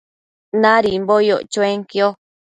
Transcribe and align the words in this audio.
Nadimbo 0.61 1.15
yoc 1.27 1.41
chuenquio 1.53 2.07